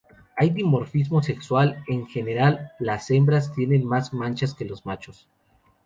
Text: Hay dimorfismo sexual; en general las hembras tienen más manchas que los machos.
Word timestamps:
Hay 0.35 0.49
dimorfismo 0.49 1.21
sexual; 1.21 1.83
en 1.85 2.07
general 2.07 2.71
las 2.79 3.11
hembras 3.11 3.53
tienen 3.53 3.85
más 3.85 4.13
manchas 4.15 4.55
que 4.55 4.65
los 4.65 4.83
machos. 4.83 5.29